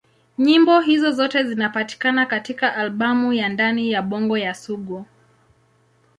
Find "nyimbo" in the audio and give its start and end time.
0.37-0.79